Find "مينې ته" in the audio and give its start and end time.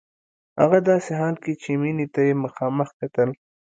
1.81-2.21